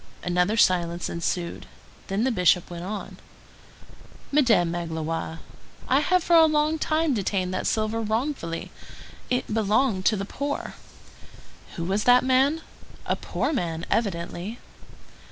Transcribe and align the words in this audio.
Another 0.23 0.57
silence 0.57 1.11
ensued; 1.11 1.67
then 2.07 2.23
the 2.23 2.31
Bishop 2.31 2.71
went 2.71 2.83
on:— 2.83 3.17
"Madame 4.31 4.71
Magloire, 4.71 5.41
I 5.87 5.99
have 5.99 6.23
for 6.23 6.35
a 6.35 6.47
long 6.47 6.79
time 6.79 7.13
detained 7.13 7.53
that 7.53 7.67
silver 7.67 8.01
wrongfully. 8.01 8.71
It 9.29 9.53
belonged 9.53 10.07
to 10.07 10.15
the 10.17 10.25
poor. 10.25 10.73
Who 11.75 11.83
was 11.83 12.05
that 12.05 12.23
man? 12.23 12.61
A 13.05 13.15
poor 13.15 13.53
man, 13.53 13.85
evidently." 13.91 14.57